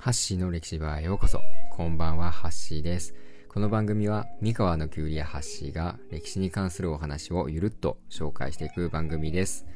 [0.00, 1.40] ハッシーの歴史バーへようこそ。
[1.72, 3.14] こんばんは、ハッシーです。
[3.48, 9.66] この番組は、三河のキュウリやハッシーが歴史に関するお話をゆるっと紹介していく番組です。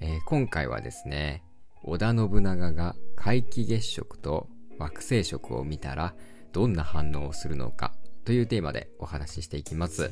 [0.00, 1.44] えー今回はですね、
[1.84, 6.12] 織田信長が皆既月食と惑星食を見たら
[6.52, 10.10] どんな反応をするのかというテーマでお話ししていきます。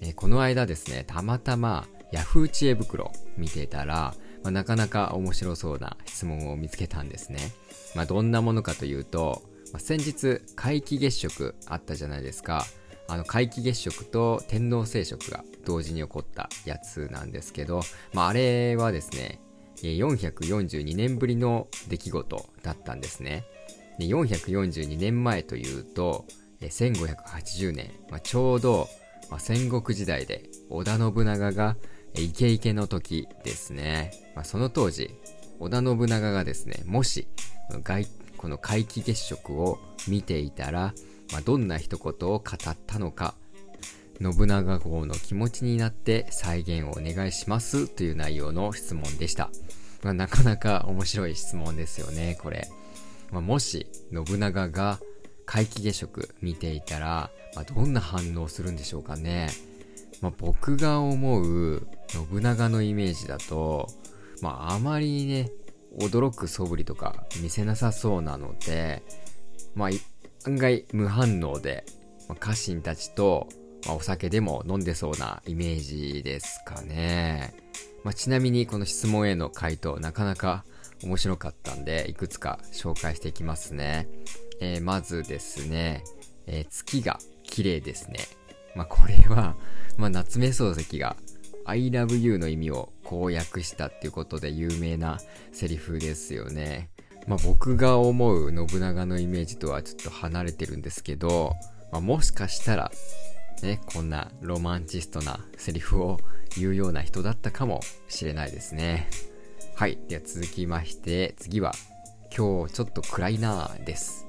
[0.00, 7.38] えーこの間ですね、たまたま Yahoo 知恵袋見てたら、まあなかなか面白そうな質問を見つけたんですね。
[7.94, 12.66] まあ、どんなものかというと、まあ先日皆既月食あったじゃないですか。
[13.08, 19.40] あの皆既月食と天王星食が同時に起こったやつなんですけど、まあ、あれはですね、
[19.82, 23.44] 442年ぶりの出来事だったんですね。
[23.98, 26.24] で442年前というと、
[26.60, 28.88] 1580年、まあ、ちょうど、
[29.30, 31.76] まあ、戦国時代で織田信長が
[32.14, 34.12] イケイケの時ですね。
[34.34, 35.14] まあ、その当時、
[35.58, 37.26] 織田信長がですね、もし、
[38.36, 40.94] この皆既月食を見ていたら、
[41.32, 43.34] まあ、どんな一言を語ったのか、
[44.20, 49.50] 信長公の気持ちになって再現をお願いしますという内容の質問でした。
[50.02, 52.68] まあ、なかなか面白い質問ですよね、これ。
[53.30, 55.00] まあ、もし信長が
[55.46, 59.48] 皆既月食見ていたら、まあ、どんな反応するんでしょうかね。
[60.20, 63.88] まあ、僕が思う信長のイメージだと、
[64.40, 65.50] まあ、あまりね、
[65.98, 69.02] 驚く素振りとか見せなさそうなので、
[69.74, 69.88] まあ、
[70.46, 71.84] 案外無反応で、
[72.28, 73.48] まあ、家臣たちと、
[73.86, 77.54] まあ、お酒でも飲んでそうなイメージですかね。
[78.04, 80.64] まあ、ちなみにこの質問への回答なかなか
[81.04, 84.08] 面白かったんで、いくつか紹介していきますね。
[84.60, 86.04] えーまずですね、
[86.46, 88.18] えー月が綺麗ですね。
[88.74, 89.56] まあ、これは、
[89.96, 91.16] ま、夏目漱石が
[91.72, 95.18] I love you の意味を公約したっていうことで有名な
[95.52, 96.90] セリフですよね。
[97.26, 101.54] まあ、僕が思う信長のイメージとはちょっと離れてるんですけど、
[101.90, 102.92] まあ、もしかしたら、
[103.62, 106.20] ね、こんなロマンチストなセリフを
[106.58, 109.08] 言うような人だったかもしれないですね。
[109.74, 109.98] はい。
[110.08, 111.72] では続きまして、次は、
[112.36, 114.26] 今日ちょっと暗いなぁです。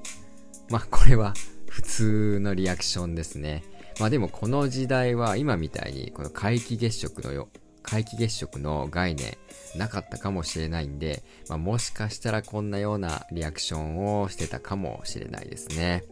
[0.70, 1.34] まあ、これは
[1.68, 3.66] 普通のリアクションですね。
[4.00, 7.50] まあでもこの時代は今みたいにこの皆既月食のよ、
[7.84, 9.38] 皆既月食の概念
[9.76, 16.04] なかったかもしれないんで、まあもしかしたらこんなようなリアクションをしてたかもしれないですね。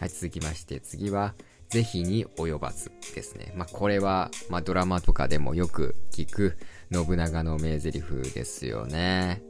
[0.00, 1.34] はい、続きまして次は、
[1.70, 3.52] 是非に及ばずですね。
[3.56, 6.56] まあこれは、まあドラマとかでもよく聞く
[6.92, 8.02] 信長の名台詞
[8.34, 9.42] ですよね。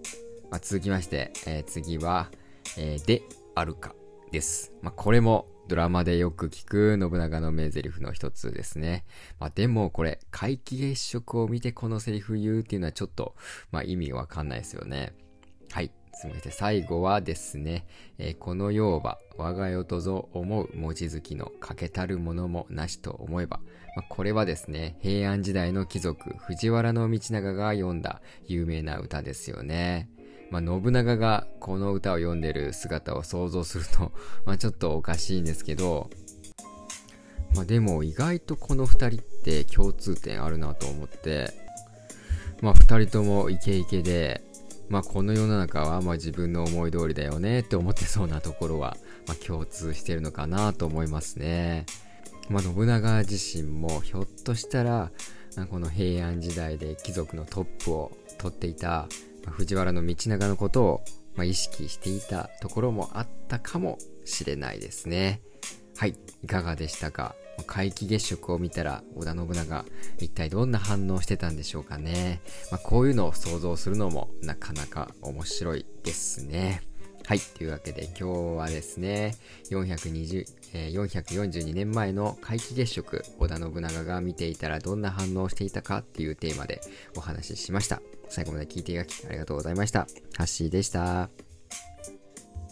[0.51, 2.31] まあ、続きまして、えー次は、
[2.77, 3.23] えーで
[3.55, 3.95] あるか
[4.33, 4.73] です。
[4.83, 9.05] まあ、これもドラマでよく聞く信長の名台詞の一つですね。
[9.41, 13.35] まあ、でもこれ、皆既月食を見てこのセリフ言うっていうのはちょっと、
[13.73, 15.15] まあ、意味わかんないですよね。
[15.73, 15.91] はい。
[16.23, 23.59] 続きまして最後はですね、えーこの世は我が世とぞ思う文字好きの欠けたるものもなしと思えば、
[23.97, 30.09] まあ、これはですね、平安時代の貴族藤原道長が読んだ有名な歌ですよね。
[30.55, 34.13] まあ、信長がこの歌を読んでる姿を想像すると、
[34.47, 36.11] ま、ちょっとおかしいんですけど、
[37.57, 41.53] まあ、でも意外とこの二人って共通点あるなと思って、
[42.61, 44.45] まあ、二人ともイケイケで、
[44.89, 51.85] まあ、この世の中はま自分の思い通りだよねって思ってそうなところは、ま、共通してるのかなと思いますね。
[52.49, 55.11] まあ、信長自身もひょっとしたら、
[55.69, 59.09] この平安時代で貴族のトップを取っていた、
[59.51, 65.41] 藤原道長のことを、まあ、意識していたところもあったかもしれないですね。
[65.97, 67.35] はい、いかがでしたか？
[67.69, 69.85] 皆既月食を見たら織田信長
[70.19, 72.41] 一体どんな反応してたんでしょうかね？
[72.73, 76.83] まあ、こういうのを想像するのもなかなか面白いですね。
[77.27, 77.41] はい。
[77.41, 79.35] というわけで今日はですね、
[79.71, 86.83] 420、えー442年前の皆既月食、織田信長が見ていたらどんな反応をしていたかっていうテーマで
[87.17, 88.03] お話ししました。
[88.29, 90.01] 最後まで聞いていただきありがとうございました。
[90.37, 91.44] ハッシーでした。